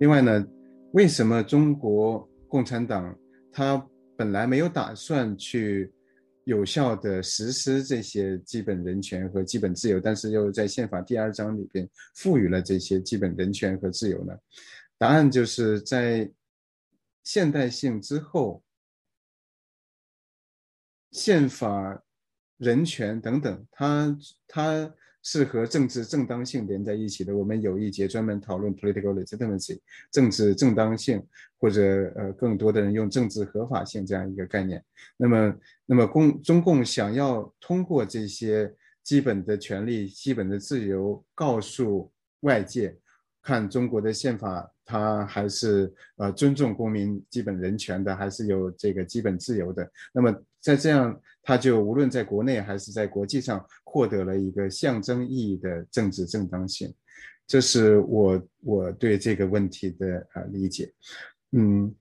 [0.00, 0.46] 另外呢，
[0.92, 3.18] 为什么中国共产党
[3.52, 3.76] 他
[4.16, 5.92] 本来没有打算去
[6.44, 14.32] 有效的实施这些基本人权和基本自由，但是又在宪法第二章里边赋予了这些基本人权和自由呢？
[14.96, 16.30] 答案就是在
[17.24, 18.62] 现代性之后，
[21.10, 22.04] 宪法、
[22.56, 24.94] 人权等等，他他。
[25.30, 27.36] 是和政治正当性连在一起的。
[27.36, 29.78] 我们有一节专门讨论 political legitimacy，
[30.10, 31.22] 政治正当性，
[31.58, 34.82] 或者呃，更多的人用政治合法性这样一个概念。
[35.18, 35.54] 那么，
[35.84, 42.96] 那么共中共想要通过这些基本的权利、基本的自由，告诉外界，
[43.48, 49.90] 看中国的宪法，它还是呃尊重公民基本人权的，还是有这个基本自由的。
[50.12, 50.34] 那么。
[50.60, 56.92] 在这样，它就无论在国内还是在国际上获得了一个象征意义的政治正当性，
[57.46, 60.92] 这是我我对这个问题的啊理解。
[61.52, 61.94] 嗯，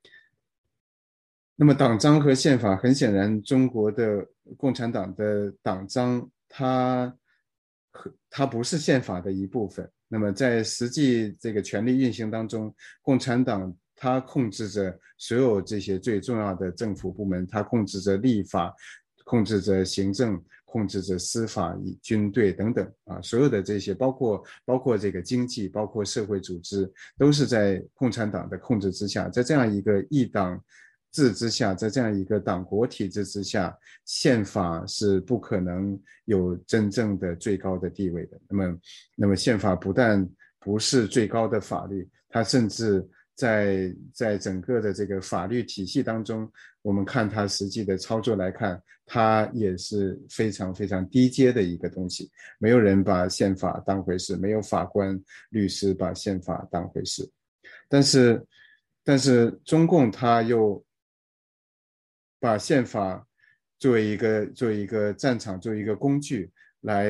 [1.55, 7.15] 那么党章和宪法，很显然，中国的共产党的党章，它
[7.91, 9.89] 和它不是宪法的一部分。
[10.07, 13.75] 那么在实际这个权力运行当中，共产党。
[13.99, 18.71] 它控制着所有这些最重要的政府部门，它控制着立法，
[19.25, 29.27] 控制着行政，控制着司法、以军队等等啊，所有的这些，包括包括这个经济，包括社会组织，都是在共产党的控制之下。
[29.29, 30.63] 在这样一个一党
[31.17, 38.39] 制之下，在这样一个党国体制之下，宪法是不可能有真正的最高的地位的。
[38.47, 38.79] 那么，
[39.15, 40.23] 那么宪法不但
[40.59, 43.03] 不是最高的法律，它甚至。
[43.37, 46.51] 在在整个的这个法律体系当中，
[46.81, 52.27] 我们看它实际的操作来看，它也是非常非常低阶的一个东西。
[52.57, 55.15] 没有人把宪法当回事，没有法官、
[55.51, 57.29] 律师把宪法当回事。
[57.87, 58.43] 但是，
[59.03, 60.83] 但是中共他又
[62.39, 63.25] 把宪法
[63.79, 67.09] 作为一个作为一个战场，作为一个工具来。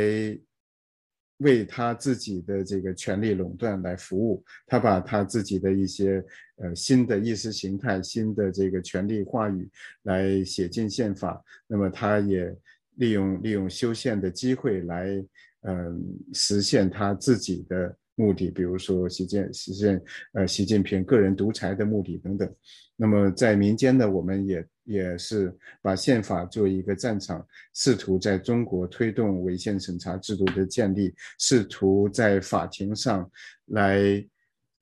[1.42, 9.70] 为他自己的这个权力垄断来服务，他把他自己的一些呃新的意识形态、新的这个权力话语
[10.02, 11.40] 来写进宪法。
[11.68, 12.52] 那么，他也
[12.96, 15.24] 利用利用修宪的机会来
[15.62, 20.02] 嗯实现他自己的目的，比如说实现实现
[20.34, 22.52] 呃习近平个人独裁的目的等等。
[22.96, 24.68] 那么，在民间呢，我们也。
[24.88, 33.30] 也是把宪法作为一个战场，试图在中国推动违宪审查制度的建立，试图在法庭上
[33.66, 34.26] 来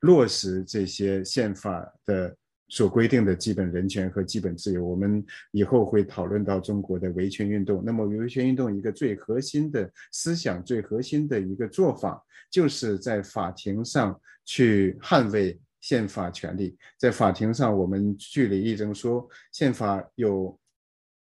[0.01, 4.85] 落实这些宪法的所规定的基本人权和基本自由。
[4.85, 7.83] 我们以后会讨论到中国的维权运动。
[7.83, 15.59] 那么，维权运动一个最核心的思想、最核心的一个做法，就是在法庭上去捍卫。
[15.85, 20.59] 宪法权利在法庭上，我们据理力争说，宪法有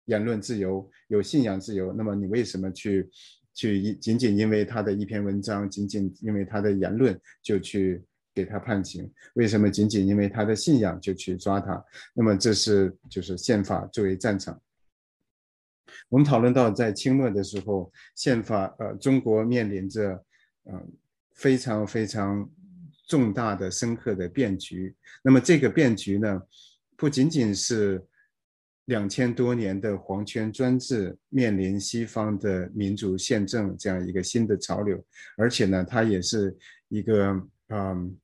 [0.05, 1.91] 言论自由，有信仰自由。
[1.91, 3.09] 那么你为什么去
[3.53, 8.01] 去仅仅因为他的一篇文章，仅仅因为他的言论就去
[8.33, 9.11] 给他判刑？
[9.33, 11.83] 为什么仅仅因为他的信仰就去抓他？
[12.13, 14.57] 那么这是就是宪法作为战场。
[16.07, 20.23] 我们讨论到在清末的时候，宪法呃，中国面临着
[20.71, 20.89] 嗯
[21.33, 22.49] 非常非常。
[23.07, 24.93] 重大的、深刻的变局。
[25.23, 26.41] 那么，这个变局呢，
[26.95, 28.03] 不仅仅是
[28.85, 35.03] 两千多年的皇权专制面临西方的民主宪政这样一个新的潮流，
[35.37, 36.55] 而且呢，它也是
[36.89, 38.17] 一个嗯，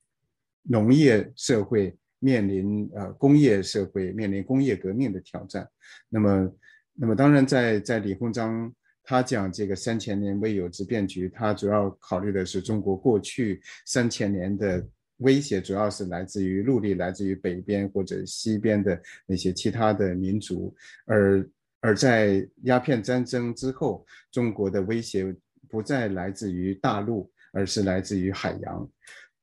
[0.62, 5.68] 农业社会面临呃工业社会面临工业革命的挑战。
[6.08, 6.54] 那么，
[6.94, 8.72] 那么当然，在在李鸿章。
[9.06, 14.82] 他讲这个三千年未有之变局，他主要考虑的是中国过去三千年的
[15.18, 20.74] 威胁，主要是来自于陆地，来自于北边或者西边的那些其他的民族。
[21.04, 21.46] 而
[21.80, 25.36] 而在鸦片战争之后，中国的威胁
[25.68, 28.90] 不再来自于大陆，而是来自于海洋。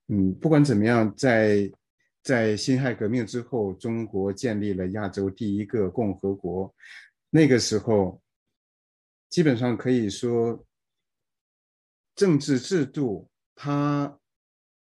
[0.07, 1.71] 嗯，不管怎么样，在
[2.23, 6.73] 在辛亥革命之后，中国建立了亚洲第一个共和国，
[7.29, 8.19] 那个时候。
[9.31, 10.63] 基本上可以说，
[12.15, 14.19] 政治制度它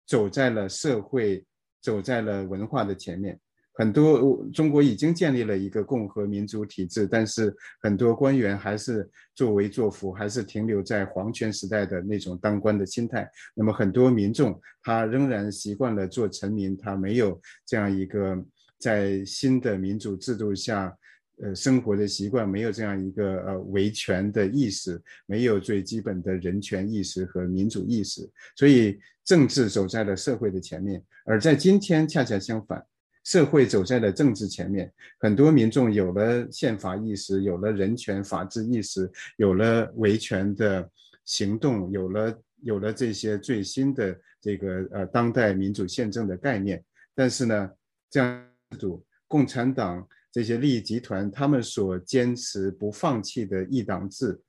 [0.08, 1.46] 走在了社会、
[1.80, 3.40] 走在了文化的前面。
[3.76, 13.30] 很多中国已经建立了一个共和民主体制，但是很多官员还是作威作福，还是停留在皇权时代的那种当官的心态。
[13.54, 18.44] 那么很多民众他仍然习惯了做臣民，他没有这样一个
[18.80, 20.98] 在新的民主制度下。
[21.44, 31.04] 呃生活的习惯，没有这样一个呃维权的意识，没有最基本的人权意识和民主意识，所以政治走在了社会的前面。
[31.26, 32.84] 而在今天恰恰相反，
[33.24, 40.90] 社会走在了政治前面，很多民众有了宪法意识，有了人权法治意识，有了维权的
[41.26, 46.84] 行动，有了有了这些最新的这个呃当代民主宪政的概念。
[47.16, 47.70] 但是呢，
[48.10, 54.42] 这样制度，共产党这些利益集团他们所坚持不放弃的一党制，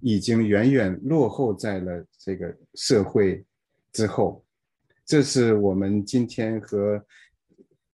[0.00, 3.44] 已经远远落后在了这个社会
[3.92, 4.44] 之后。
[5.06, 7.00] 这是我们今天和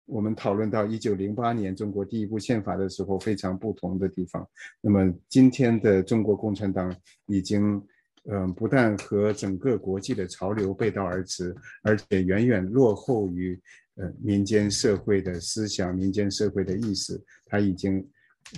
[0.07, 4.49] 我们讨论到一九零八年中国第一部宪法的时候非常不同的地方。
[4.81, 6.95] 那么今天的中国共产党
[7.27, 7.81] 已经，
[8.25, 13.61] 嗯，不但和整个国际的潮流背道而驰，而且远远落后于
[13.97, 17.23] 呃民间社会的思想、民间社会的意识。
[17.47, 18.09] 它已经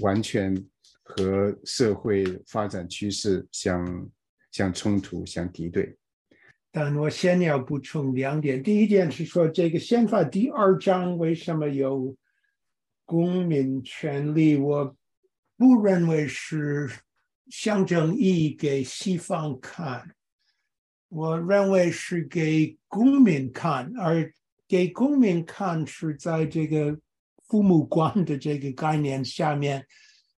[0.01, 0.55] 完全
[1.03, 4.11] 和社会发展趋势相
[4.51, 5.97] 相冲突、相敌对。
[6.73, 8.63] 但我先要补充两点。
[8.63, 12.15] 第一点是说，这个宪法第二章为什么有
[13.05, 14.57] 公民权利？
[14.57, 14.97] 我
[15.57, 16.91] 不认为是
[17.49, 20.11] 象征意义给西方看，
[21.09, 24.31] 我认为是给公民看，而
[24.69, 26.99] 给公民看是在这个
[27.49, 29.87] 父母官的这个概念下面，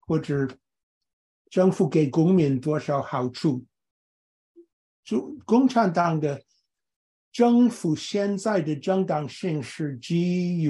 [0.01, 0.47] 或者
[1.49, 3.65] 政府给公民多少好处。
[5.03, 6.41] 就共产党的
[7.31, 10.69] 政府现在的正当性是基于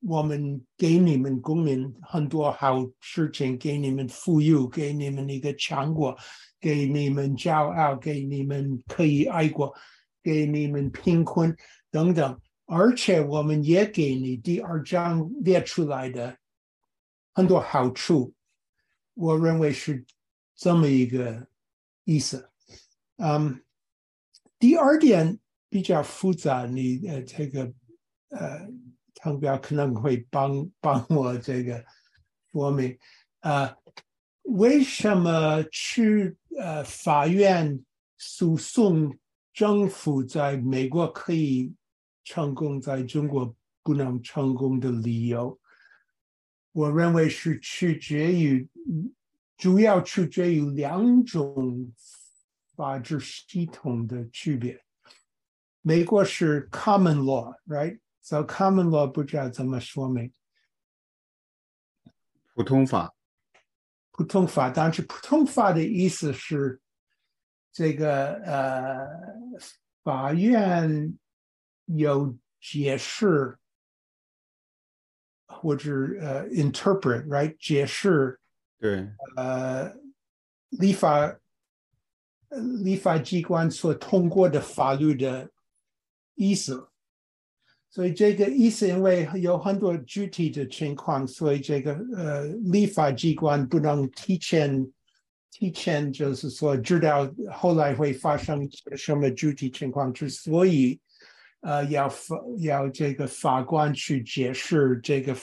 [0.00, 6.16] 我们给你们公民很多好事情，给你们富裕，给你们一个强国，
[6.58, 9.74] 给你们骄傲，给你们可以爱国，
[10.22, 11.54] 给你们贫困
[11.90, 12.40] 等等，
[12.72, 16.38] 而且我们也给你第二章列出来的
[17.34, 18.32] 很多好处，
[19.14, 20.04] 我认为是
[20.54, 21.48] 这么一个
[22.04, 22.48] 意思。
[23.16, 23.60] 嗯，
[24.56, 25.36] 第二点
[25.68, 27.64] 比较复杂，你呃这个
[28.28, 28.68] 呃
[29.14, 31.84] 汤表可能会帮帮我这个
[32.52, 32.96] 说明
[33.40, 33.76] 啊，
[34.42, 37.84] 为什么去呃法院
[38.16, 39.18] 诉讼
[39.52, 41.74] 政府在美国可以
[42.24, 45.58] 成功，在中国不能成功的理由？
[46.72, 48.68] 我认为是取决于，
[49.56, 51.92] 主要取决于两种。
[52.76, 54.82] 法治系统的区别，
[55.82, 60.32] 美国是 common law，right？So common law 不知道怎么说明，
[62.54, 63.14] 普通法，
[64.12, 64.70] 普通法。
[64.70, 66.80] 但是普通法的意思是，
[67.70, 69.06] 这个呃，
[70.02, 71.18] 法院
[71.96, 73.56] 有解释
[75.46, 75.90] 或者
[76.20, 77.56] 呃 interpret，right？
[77.58, 78.38] 解释，
[78.78, 79.94] 对，呃，
[80.70, 81.36] 立法。
[82.82, 85.48] 立法机关所通过的法律的
[86.34, 86.88] 意思，
[87.88, 94.84] 所以这个意思，因为有很多具体的情况，所以这个呃，立法机关不能提前
[95.52, 101.00] 提前，就是说知道后来会发生什么具体情况，之所以
[101.60, 102.12] 呃要
[102.58, 105.36] 要这个法官去解释这个。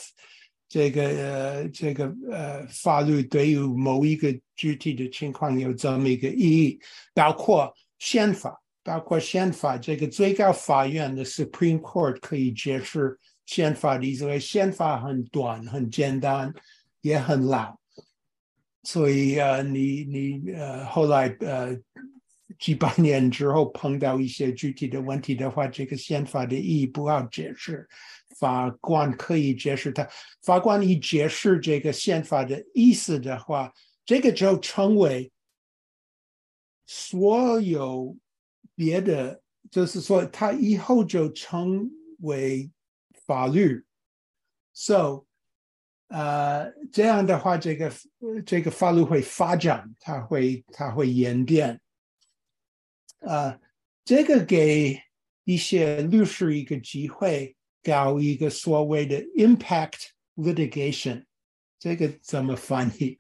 [0.70, 6.78] 这个呃，这个呃，法律对于某一个具体的情况有这么一个意义，
[7.14, 9.78] 包括宪法，包括宪法。
[9.78, 16.54] 这个最高法院的 Supreme Court 可以解释宪法的意思，为宪法很短、很简单，
[17.00, 17.80] 也很老，
[18.84, 21.74] 所以呃，你你呃，后来呃，
[22.60, 27.88] 几百年之后碰到一些具体的问题的话，这个宪法的意义不好解释。
[28.40, 30.08] 法官可以解释它。
[30.44, 33.72] 法官一解释这个宪法的意思的话，
[34.06, 35.32] 这个就成为
[36.86, 38.16] 所有
[38.76, 42.70] 别的，就是说，他以后就成为
[43.26, 43.84] 法律。
[44.74, 45.26] So，
[46.10, 47.92] 呃，这样的话，这个
[48.46, 51.82] 这个法律会发展，它会它会演变。
[53.20, 53.60] 啊，
[54.04, 55.02] 这个给
[55.44, 57.56] 一些律师一个机会。
[57.84, 61.24] 搞一个所谓的 impact litigation，
[61.80, 63.18] 这个怎么翻译？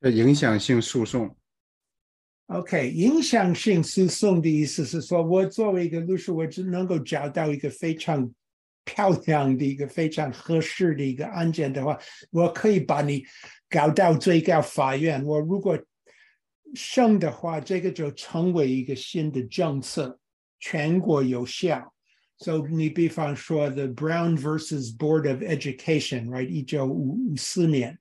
[0.00, 1.36] 呃，影响性诉讼。
[2.46, 8.32] OK，影响性诉讼的意思是说，我作为一个律师，我只能够找到一个非常
[8.86, 11.98] 漂亮的一个非常合适的一个案件的话，
[12.30, 13.22] 我可以把你
[13.68, 15.22] 搞到最高法院。
[15.22, 15.78] 我如果
[16.74, 20.18] 胜的话，这个就成为一个新的政策，
[20.60, 21.92] 全国有效。
[22.38, 26.48] So 你比方说 the Brown versus Board of Education, right？
[26.48, 27.98] 一九五四年，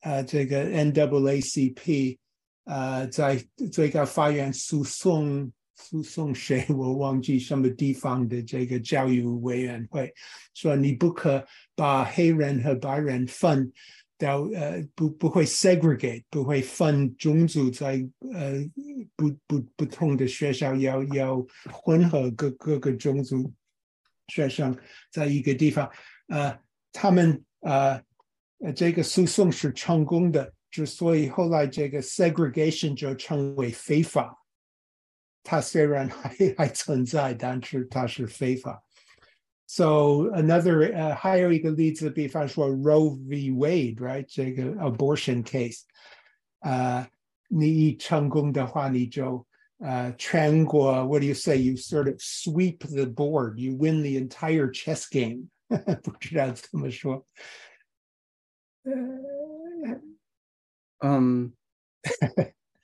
[0.00, 2.18] 呃，这个 NAACP，
[2.64, 10.12] 呃，在最高法院诉讼诉讼谁，我忘记什么地方的这个教育委员会，
[10.54, 11.46] 说你不可
[11.76, 13.72] 把黑人和白人分
[14.18, 18.52] 到呃不不会 segregate，不会分种族在呃
[19.16, 23.50] 不不不同的学校要要混合各各个种族
[24.26, 24.76] 学生
[25.10, 25.88] 在一个地方，
[26.26, 26.58] 呃，
[26.92, 28.02] 他们呃。
[28.60, 34.36] 呃，这个诉讼是成功的，之所以后来这个 segregation 就成为非法。
[35.44, 38.82] 它虽然还还存在，但是它是非法。
[39.67, 43.49] So another 呃，还有一个例子，比方说 Roe v.
[43.51, 44.25] Wade，right？
[44.27, 45.81] 这个 abortion case，
[46.59, 47.09] 呃，
[47.47, 49.43] 你一成功的话，你就
[49.79, 55.49] 呃全国 What do you say？You sort of sweep the board，you win the entire chess game
[56.03, 57.25] 不知道怎么说。
[61.01, 61.53] um,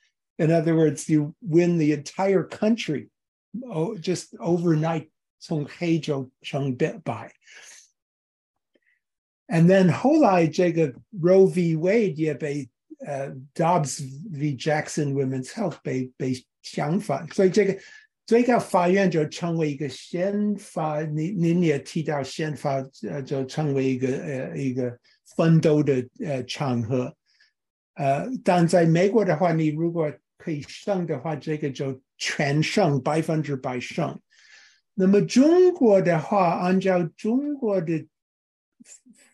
[0.38, 3.10] in other words, you win the entire country
[3.70, 5.08] oh, just overnight
[5.39, 7.31] 从黑就成白。
[9.47, 11.75] And then 后来这个 Roe v.
[11.75, 12.67] Wade 也被
[13.05, 14.55] 呃 Dobbs v.
[14.55, 17.77] Jackson Women's Health 被被相反，所以这个
[18.25, 24.97] 最高法院就成为一个宪法，您您也提到宪法呃就成为一个呃一个
[25.35, 27.15] 奋斗的呃场合，
[27.93, 34.19] 呃，但在美国的话，你如果可以胜的话，这个就全胜，百分之百胜。
[34.95, 38.07] 那么中国的话，按照中国的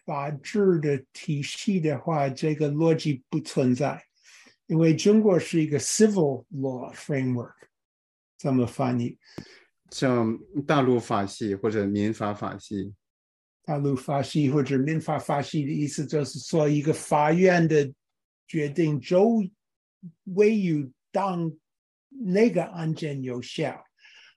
[0.03, 4.03] 法治的体系的话，这个逻辑不存在，
[4.65, 7.53] 因为中国是一个 civil law framework，
[8.37, 9.17] 怎么翻译？
[9.91, 12.93] 像大陆法系或者民法法系。
[13.63, 17.93] 大陆法系或者民法法系的意思，就是说一个法院的
[18.47, 19.43] 决定就
[20.33, 21.51] 唯有当
[22.09, 23.85] 那个案件有效，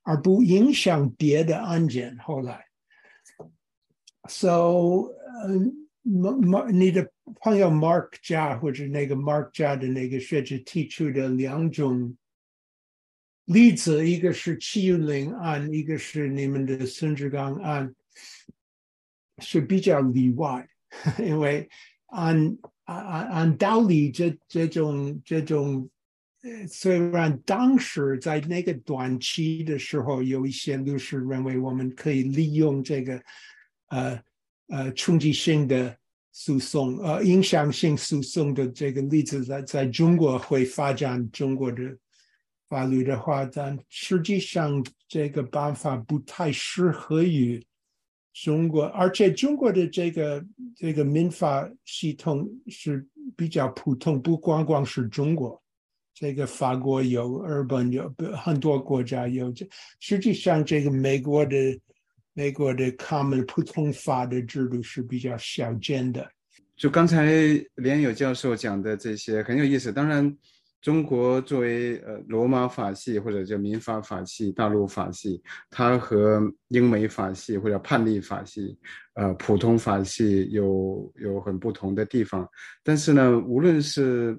[0.05, 2.17] 而不影响别的案件。
[2.19, 2.65] 后来
[4.29, 5.09] ，so
[5.45, 5.75] 嗯
[6.73, 12.17] 你的朋友 Mark 家或者那个 Mark 家的那个学者提出的两种
[13.47, 17.93] 例子，一个是七五零案，一个是你们的孙志刚案。
[19.39, 20.69] 是比较例外，
[21.19, 21.69] 因为
[22.07, 25.91] 按按按道理，这这种这种，
[26.69, 33.23] 虽然当时在那个短期的时候，有一些律师认为我们可以利用这个，
[33.89, 34.21] 呃
[34.69, 35.97] 呃冲击性的
[36.33, 41.97] 诉讼，呃影响性诉讼的这个例子，在在中国会发展中国的
[42.69, 47.65] 法律的话，但实际上这个办法不太适合于。
[48.43, 55.63] 中国，而且中国的这个这个民法系统是比较普通，不光光是中国，
[56.15, 59.51] 这个法国有，日本有，很多国家有。
[59.53, 59.67] 这
[60.01, 61.57] 实际上，这个美国的
[62.33, 66.27] 美国的 common 普通法的制度是比较少见的。
[66.77, 67.27] 就刚才
[67.75, 70.35] 连友教授讲的这些很有意思，当然。
[70.85, 78.79] 中国作为呃罗马法系或者叫民法法系、大陆法系，它和英美法系或者判例法系、
[79.15, 82.47] 呃普通法系有有很不同的地方。
[82.83, 84.39] 但是呢，无论是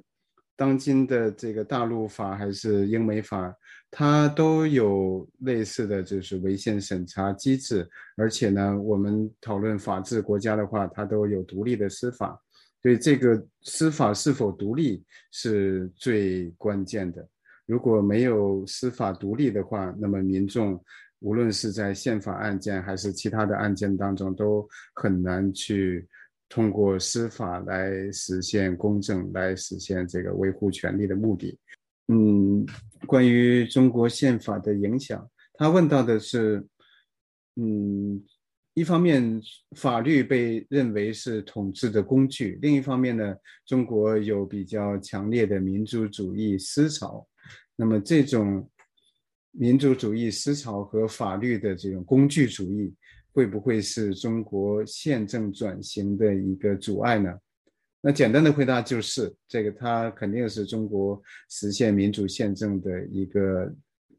[0.55, 3.53] 当今的这个大陆法还是英美法，
[3.91, 7.87] 它都有类似的就是违宪审查机制。
[8.15, 12.41] 而且呢，我们讨论法治国家的话，它都有独立的司法。
[12.81, 17.27] 所以，这个司法是否独立是最关键的。
[17.65, 20.79] 如果没有司法独立的话，那么民众
[21.19, 26.07] 无论是在宪法案件还是其他的案件当中，都很难去
[26.55, 31.59] 通过司法来实现公正，来实现这个维护权利的目的。
[32.07, 32.65] 嗯，
[33.05, 36.65] 关于中国宪法的影响，他问到的是，
[37.57, 38.23] 嗯。
[38.77, 39.41] 一方面，
[39.77, 43.33] 法律被认为是统治的工具；另一方面呢，
[43.65, 47.25] 中国有比较强烈的民族主义思潮。
[47.77, 48.69] 那么，这种
[49.51, 52.93] 民族主义思潮和法律的这种工具主义，
[53.35, 57.37] 会不会是中国宪政转型的一个阻碍呢？
[57.99, 63.69] 那简单的回答就是，这个它肯定是中国实现民主宪政的一个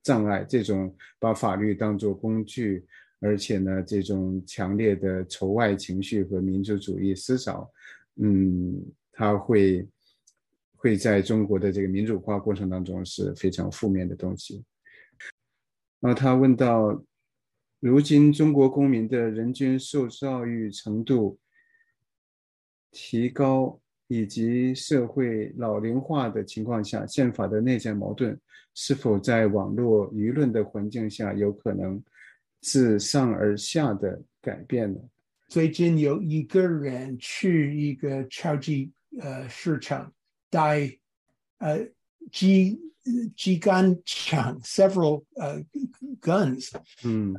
[0.02, 0.44] 障碍。
[0.46, 2.84] 这种把法律当作工具。
[3.18, 7.68] 而且呢，这种强烈的仇外情绪和民族主义思潮，
[8.16, 8.78] 嗯，
[9.10, 9.88] 它会
[10.76, 14.62] 会在中国的这个民主化过程当中是非常负面的东西。
[15.98, 17.02] 然后他问到，
[17.86, 21.38] 如今中国公民的人均受教育程度
[22.90, 28.36] 提高，以及社会老龄化的情况下，宪法的内在矛盾
[28.74, 32.02] 是否在网络舆论的环境下有可能
[32.60, 34.98] 自上而下的改变呢？
[35.46, 38.90] 最近有一个人去一个超级
[39.20, 40.12] 呃市场
[40.50, 40.90] 带
[41.58, 41.86] 呃
[42.32, 42.80] 机
[43.36, 45.62] 机关枪，several 呃
[46.20, 46.72] guns，
[47.04, 47.32] 嗯，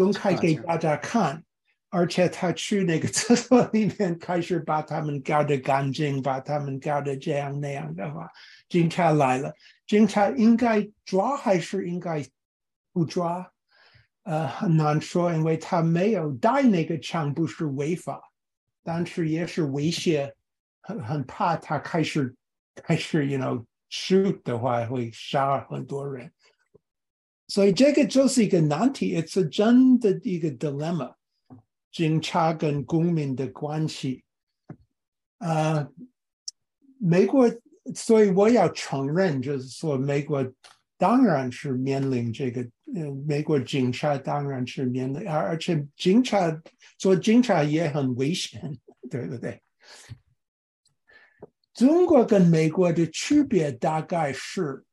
[0.00, 1.44] 公开给大家看，
[1.90, 8.26] 而且他去那个厕所里面开始把他们 搞得干净，把他们搞得这样那样的话，
[8.70, 9.54] 警察来了，
[9.86, 12.24] 警察应该抓还是应该
[12.94, 13.52] 不抓？
[14.22, 18.22] 呃，很难说，因为他没有带那个枪，不是违法，
[18.82, 20.34] 但是也是威胁，
[20.80, 22.34] 很很怕他开始
[22.74, 26.32] 开始，you know shoot 的话会杀很多人，
[27.50, 31.14] 所以这个就是一个难题，it's a 真的一个 dilemma，
[31.90, 34.22] 警察跟公民的关系，
[35.38, 35.86] 呃，
[36.98, 37.50] 美国，
[37.94, 40.50] 所以我要承认，就是说美国。
[40.96, 42.60] 当然是面临这个，
[42.94, 46.54] 呃，美国警察当然是面临，而而且警察
[46.98, 48.60] 做警察也很危险，
[49.10, 49.62] 对不对？
[51.72, 54.84] 中国跟美国的区别大概是，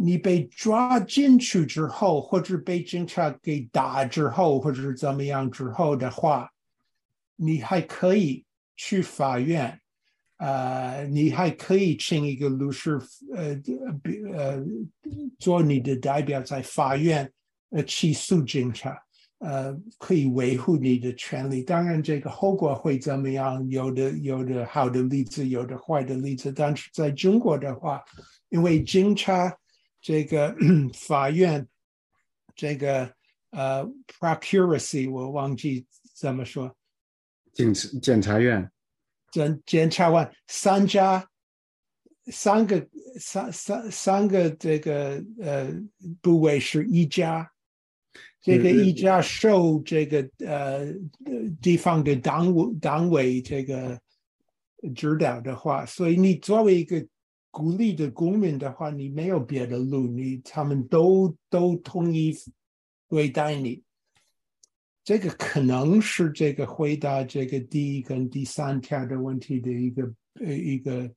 [0.00, 6.48] 你被抓进去之后，或者被警察给打之后，或者是怎么样之后的话，
[7.34, 8.44] 你还可以
[8.76, 9.80] 去法院。
[10.36, 12.96] 呃，你还可以请一个律师，
[13.34, 13.60] 呃，
[14.32, 14.64] 呃，
[15.36, 17.28] 做你的代表，在法院
[17.70, 18.96] 呃起诉警察，
[19.38, 21.60] 呃，可以维护你的权利。
[21.64, 23.68] 当然，这个后果会怎么样？
[23.68, 26.52] 有的有的好的例子，有的坏的例子。
[26.52, 28.00] 但是在中国的话，
[28.50, 29.52] 因为警察
[30.08, 30.56] 这个
[30.96, 31.68] 法院
[32.56, 33.12] 这个
[33.50, 33.86] 呃
[34.18, 35.84] procuracy，我忘记
[36.14, 36.74] 怎么说，
[37.52, 38.70] 检检察院。
[39.30, 41.28] 检检察官三家，
[42.32, 42.88] 三个
[43.20, 45.70] 三三三个这个呃
[46.22, 47.46] 部位是一家，
[48.40, 50.86] 这个一家受这个呃
[51.60, 54.00] 地方的党委党委这个
[54.96, 57.06] 指导的话，所以你作为一个
[57.50, 62.34] 孤立的公民的话，你没有别的路，你他们都都统一
[63.08, 63.82] 对待你。
[65.02, 71.10] 这个可能是这个回答这个第一跟第三条的问题的一个呃一个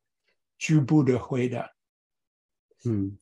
[0.58, 1.70] 局部的回答。
[2.86, 3.18] 嗯，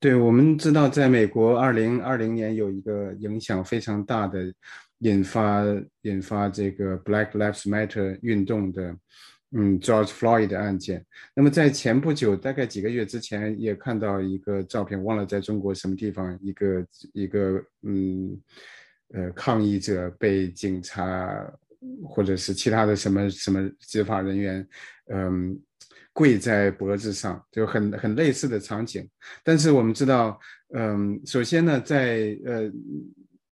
[0.00, 4.52] 对，我们知道，在美国，二零二零年有一个影响非常大的，
[4.98, 5.62] 引发
[6.02, 8.96] 引发这个 Black Lives Matter 运动的，
[9.54, 11.04] 嗯，George Floyd 的案件。
[11.34, 18.40] 那么在前不久，大概几个月之前，也看到一个照片，忘了在中国什么地方，一个一个嗯。
[19.14, 21.46] 呃，抗议者被警察
[22.02, 24.66] 或者是其他的什么什么执法人员，
[25.12, 25.60] 嗯，
[26.14, 29.06] 跪在脖子上，就很很类似的场景。
[29.44, 30.40] 但是我们知道，
[30.74, 32.72] 嗯，首先呢，在呃，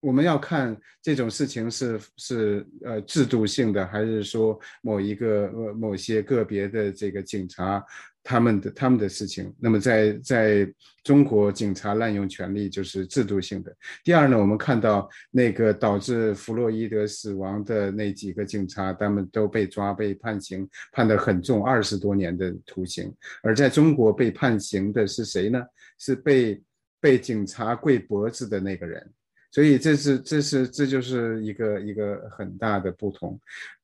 [0.02, 7.82] 我们要看这种事情是是呃制度性的，还是说某一个呃某些个别的这个警察。
[8.24, 13.76] 他们的他们的事情，那么在在中国，警察滥用权力就是制度性的。
[14.04, 23.12] 第二呢，我们看到那个导致弗洛伊德死亡的那几个警察，他们都被抓被判刑，判得很重，二十多年的徒刑。
[23.42, 25.60] 而在中国被判刑的是谁呢？
[25.98, 26.62] 是被
[27.00, 29.04] 被警察跪脖子的那个人。
[29.52, 33.38] 所以这是这是这就是一个一个很大的不同，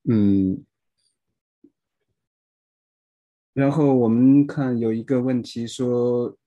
[0.09, 0.65] 嗯。
[3.53, 6.39] 然后我们看有一个问题说，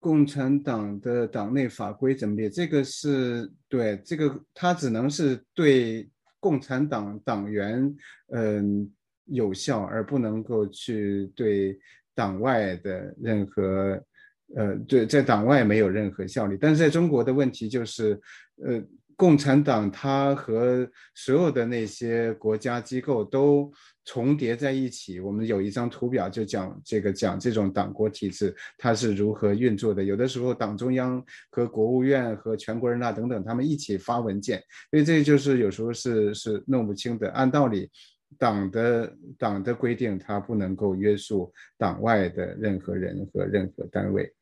[0.00, 2.48] 共产党的党内法规怎么列？
[2.48, 6.08] 这个是对这个，它只能是对
[6.40, 7.94] 共产党党员
[8.28, 8.90] 嗯
[9.26, 11.78] 有效，而不能够去对
[12.14, 14.02] 党外的任何
[14.56, 16.56] 呃对在党外没有任何效力。
[16.60, 18.20] 但是在中国的问题就是
[18.64, 18.82] 呃。
[19.20, 23.68] 共产党它和所有的那些国家机构都
[24.04, 25.18] 重叠在一起。
[25.18, 30.04] 我们有一张图表就讲这个，讲这种党国体制它是如何运作的。
[30.04, 37.28] 有的时候党中央和国务院和全国人大等等他们一起发文件，所以这就是有时候是是弄不清的。
[37.30, 37.90] 按道理，
[38.38, 44.32] 党的党的规定它不能够约束党外的任何人和任何单位。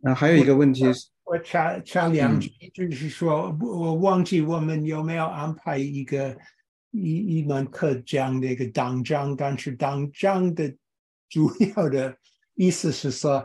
[0.00, 1.08] 那还有一个问题是。
[1.24, 6.36] 我插插两句，就是说，我忘记我们有没有安排一个
[6.92, 10.72] 一一门课讲那个党章，但是党章的
[11.28, 12.16] 主要的
[12.54, 13.44] 意思是说，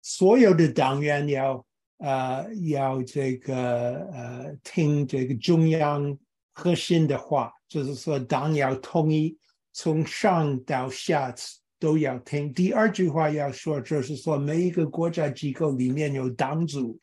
[0.00, 1.66] 所有的党员要
[1.98, 6.16] 呃要这个呃听这个中央
[6.52, 9.36] 核心的话，就是说党要统一
[9.72, 11.32] 从上到下
[11.78, 12.52] 都要听。
[12.52, 16.98] 第二句话要说，就是说每一个国家机构里面有党组，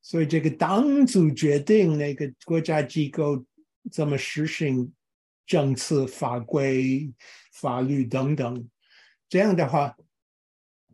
[0.00, 3.44] 所以这个党组决定那个国家机构
[3.90, 4.92] 怎么实行
[5.44, 7.12] 政策、法规、
[7.52, 8.68] 法律等等。
[9.28, 9.96] 这样的话，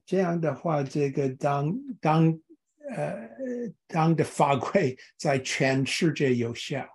[0.07, 2.41] 这样的话，这个党党
[2.91, 3.29] 呃
[3.87, 6.87] 党的法规在全世界有效。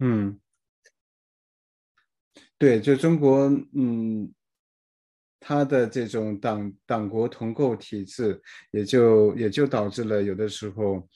[0.00, 0.40] 嗯。
[2.60, 4.30] 对，就中国，嗯，
[5.40, 8.38] 它的这种党党国同构体制，
[8.70, 11.08] 也就也就导致了有的时候，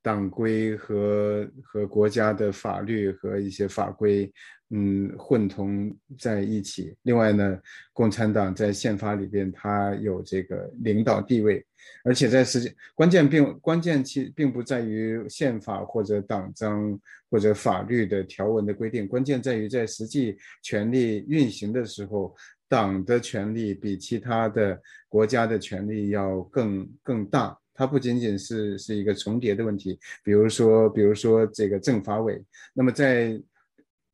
[0.00, 4.32] 党规和和国家的法律和一些法规。
[4.74, 6.96] 嗯，混同在一起。
[7.02, 7.60] 另外呢，
[7.92, 11.62] 共产党在宪法里边，它有这个领导地位，
[12.04, 16.98] 而且在实际关键并关键其并不在于宪法或者党章
[17.30, 22.34] 或者法律的条文的规定，关键在于在实际权力运行的时候，
[22.66, 27.58] 党的权力比其他的国家的权力要更更大。
[27.74, 32.42] 它不仅仅是是一个重叠的问题，比如说比如说这个政法委，
[32.74, 33.38] 那么在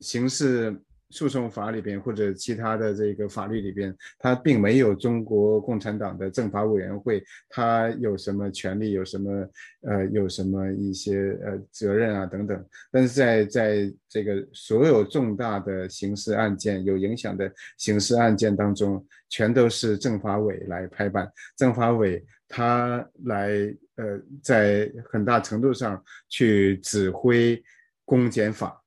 [0.00, 0.76] 刑事
[1.10, 9.48] 诉讼法里边或者其他的这个法律里边，它并没有中国共产党的政法委员会，它有什么权利，有什么
[9.82, 12.62] 呃，有什么一些呃责任啊等等。
[12.92, 23.48] 但是在在这个所有重大的刑事案件有影响的刑事案件当中，全都是政法委来拍板，政法委他来
[23.96, 27.62] 呃，在很大程度上去指挥
[28.04, 28.78] 公检法。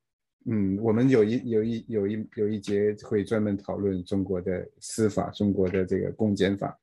[0.45, 6.79] 嗯，我们有一有一有一有一节会专门讨论中国的司法，中国的这个公检法。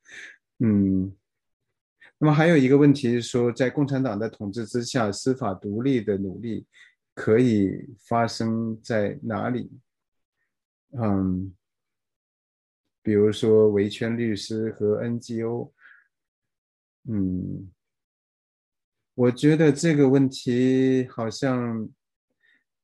[0.61, 1.12] 嗯，
[2.18, 6.68] 那么还有一个问题是说，在共产党的统治之下，司法独立的努力
[7.14, 9.68] 可以发生在哪里？
[10.92, 11.53] 嗯，
[13.03, 15.73] 比如说维权律师和 NGO。
[17.09, 17.73] 嗯，
[19.14, 21.88] 我觉得这个问题好像。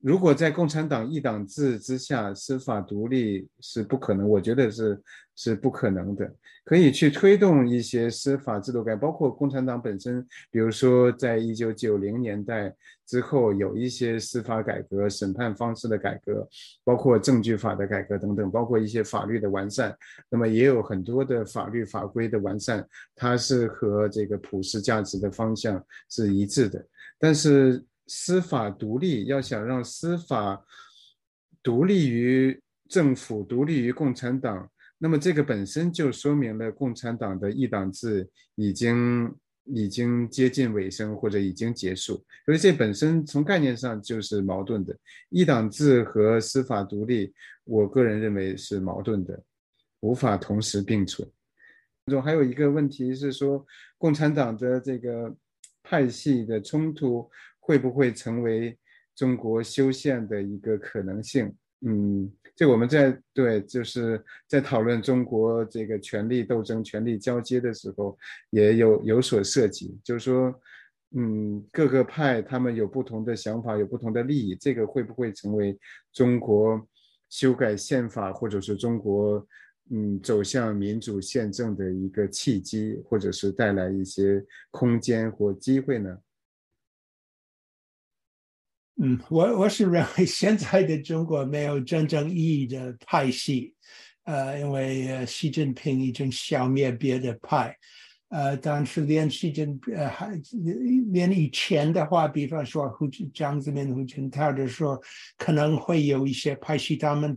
[0.05, 5.03] 如果在共产党一党制之下，司法独立是不可能，我觉得是
[5.35, 6.31] 是不可能的。
[6.63, 12.75] 可以去推动一些司法制度改，包括共产党本身，比如说在一九九零年代
[13.07, 16.47] 之后，有一些司法改革、审判方式的改革，
[16.85, 19.97] 包括证据法的改革等等，包括一些法律的完善。
[20.29, 22.87] 那么也有很多的法律法规的完善，
[23.17, 26.87] 它是和这个普世价值的方向是一致的，
[27.19, 27.83] 但是。
[28.07, 30.63] 司法独立，要想让司法
[31.63, 42.23] 独立于政府、独立于共产党，那么这个本身就说明了共产党的一党制已经已经接近尾声或者已经结束。
[42.45, 44.95] 所以这本身从概念上就是矛盾的。
[45.31, 47.33] 一党制和司法独立，
[47.65, 49.43] 我个人认为是矛盾的，
[50.01, 51.27] 无法同时并存。
[52.11, 53.65] 中还有一个问题是说，
[53.97, 55.35] 共产党的这个
[55.83, 57.27] 派系的冲突。
[57.67, 58.79] 会不会成为
[59.17, 61.51] 中国修宪的一个可能性？
[61.81, 68.19] 嗯，这我们在对，就是在讨论中国这个权力斗争、权力交接的时候，
[68.51, 69.99] 也有有所涉及。
[70.05, 70.55] 就是说，
[71.17, 75.79] 嗯，各个派他们有不同的想法，有不同的利益，这个会不会成为
[76.13, 76.87] 中国
[77.31, 79.47] 修改宪法，或者是中国
[79.91, 86.19] 嗯走向民主宪政的一个契机，或者是带来一些空间或机会呢？
[88.97, 93.75] 嗯，我我是认为现在的中国没有真正意义的派系，
[94.23, 97.77] 呃，因为习近平已经消灭别的派，
[98.29, 100.41] 呃，但是连习近呃还
[101.11, 104.97] 连以前的话，比方说胡江泽民、胡锦涛的时候，
[105.37, 107.37] 可能会有一些派系，他们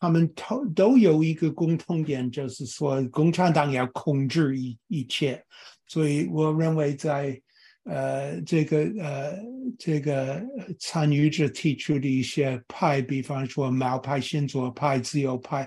[0.00, 5.40] 他们都都有一个共同点，就是说共产党要控制一一切，
[5.86, 7.40] 所以我认为在。
[7.88, 9.38] 呃，这个呃，
[9.78, 10.44] 这个
[10.78, 15.66] 参与者提出的一些派，比方说毛派、新左派、自由派，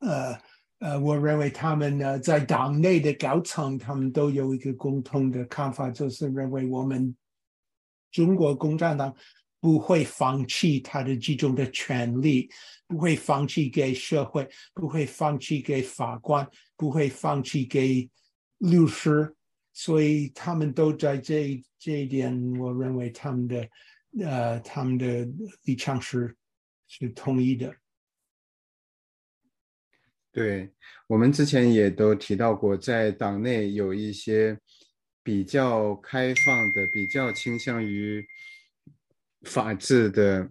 [0.00, 0.38] 呃
[0.80, 7.16] 呃，我认为他们呢在党内的高层，他们都有一个共同的看法，就是认为我们
[8.12, 9.14] 中国共产党
[9.58, 12.50] 不会放弃他的集中的权利，
[12.86, 18.06] 不会放弃给社会，不会放弃给法官，不会放弃给
[18.58, 19.34] 律师。
[19.82, 23.66] 所以他们都在这这一点，我认为他们的
[24.22, 25.26] 呃他们的
[25.64, 26.36] 立场是
[26.86, 27.74] 是统一的。
[30.30, 30.70] 对
[31.06, 34.58] 我们之前也都提到过，在党内有一些
[35.22, 38.22] 比较开放的、比较倾向于
[39.44, 40.46] 法治的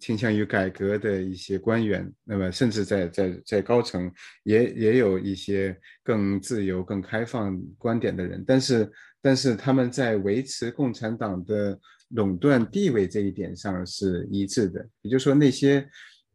[0.00, 15.88] 倾向于改革的一些官员，那么甚至在在在高层也也有一些更自由、更开放观点的人，但是但是他们在维持共产党的垄断地位这一点上是一致的，也就是说那些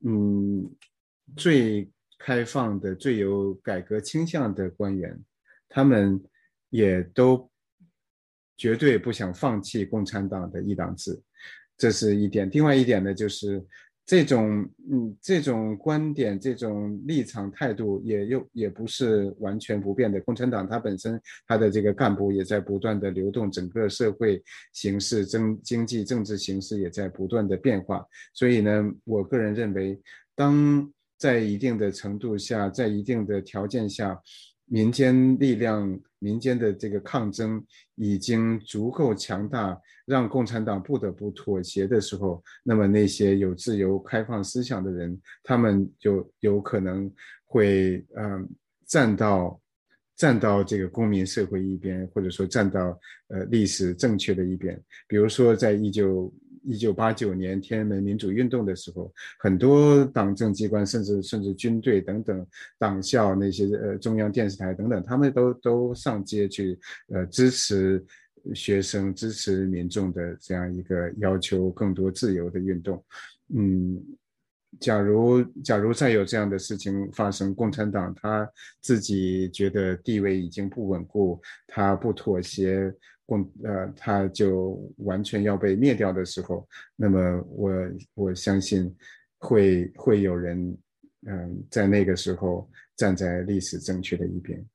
[0.06, 0.70] 嗯
[1.36, 5.20] 最开放的、最有改革倾向的官员，
[5.70, 6.20] 他们
[6.70, 7.50] 也都
[8.58, 11.22] 绝对不想放弃共产党的一党制。
[11.78, 13.64] 这是一点，另外一点呢，就是
[14.06, 20.20] 这种嗯，这种观点、这种立场态度也又也不是完全不变的。
[20.22, 24.42] 共产党它本身它的这个干部也在不断的流动，整个社会
[24.74, 28.06] 形势、政经济、政治形势也在不断的变化。
[28.34, 30.00] 所以呢，我个人认为，
[30.36, 34.20] 当在一定的程度下，在一定的条件下。
[34.70, 37.66] 民间力量、民间的这个抗争
[37.98, 47.12] 已经足够强大，让共产党不得不妥协的时候，那么那些有自由开放思想的人，他们就有可能
[47.44, 48.50] 会嗯
[48.86, 49.60] 站到
[50.16, 54.82] 站到这个公民社会一边，或者说站到呃历史正确的一边。
[55.08, 56.34] 比如说，在一九。
[56.68, 62.46] 一九八九年天安门民主运动的时候，很多党政机关，甚至甚至军队等等
[62.78, 66.78] 党校那些呃中央电视台等等，他们都都上街去
[67.08, 68.06] 呃支持
[68.54, 73.04] 学生、支持民众的这样一个要求更多自由的运动。
[73.56, 74.04] 嗯，
[74.80, 78.50] 假如假如再有这样的事情发生，共产党他
[78.82, 82.94] 自己觉得地位已经不稳固，他不妥协。
[83.30, 87.74] 共呃，他就完全要被灭掉的时候，那么我
[88.14, 88.96] 我相信
[89.38, 90.78] 会会有人
[91.26, 94.66] 嗯，在那个时候站在历史正确的一边。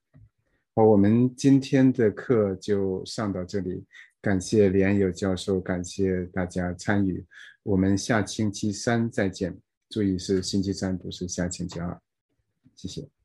[0.75, 3.83] 好，我们今天的课就上到这里，
[4.21, 7.25] 感谢连友教授，感谢大家参与，
[7.63, 9.57] 我们下星期三再见。
[9.93, 12.01] 注意是星期三，不是下星期二。
[12.75, 13.22] 谢谢。